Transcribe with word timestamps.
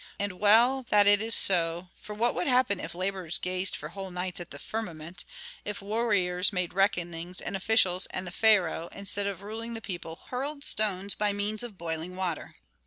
And 0.17 0.39
well 0.39 0.83
that 0.89 1.05
it 1.05 1.21
is 1.21 1.35
so, 1.35 1.89
for 2.01 2.15
what 2.15 2.33
would 2.33 2.47
happen 2.47 2.79
if 2.79 2.95
laborers 2.95 3.37
gazed 3.37 3.75
for 3.75 3.89
whole 3.89 4.09
nights 4.09 4.39
at 4.39 4.49
the 4.49 4.57
firmament, 4.57 5.25
if 5.63 5.79
warriors 5.79 6.51
made 6.51 6.73
reckonings, 6.73 7.39
and 7.39 7.55
officials 7.55 8.07
and 8.07 8.25
the 8.25 8.31
pharaoh, 8.31 8.89
instead 8.93 9.27
of 9.27 9.43
ruling 9.43 9.75
the 9.75 9.79
people, 9.79 10.19
hurled 10.29 10.63
stones 10.63 11.13
by 11.13 11.33
means 11.33 11.61
of 11.61 11.77
boiling 11.77 12.15
water? 12.15 12.55